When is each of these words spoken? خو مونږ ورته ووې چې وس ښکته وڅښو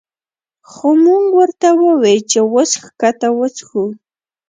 خو 0.71 0.87
مونږ 1.03 1.25
ورته 1.37 1.69
ووې 1.79 2.15
چې 2.31 2.39
وس 2.53 2.71
ښکته 2.83 3.27
وڅښو 3.37 3.83